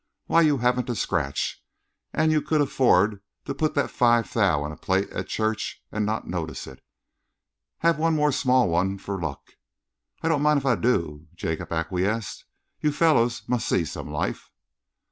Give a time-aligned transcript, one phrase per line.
[0.25, 1.63] Why, you haven't a scratch,
[2.11, 6.07] and you could afford to put that five thou in the plate at church and
[6.07, 6.83] not notice it.
[7.81, 9.57] Have one more small one for luck."
[10.23, 12.45] "I don't mind if I do," Jacob acquiesced....
[12.79, 14.49] "You fellows must see some life."